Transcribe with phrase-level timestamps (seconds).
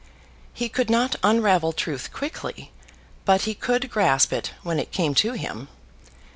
[0.51, 2.71] He could not unravel truth quickly,
[3.23, 5.67] but he could grasp it when it came to him.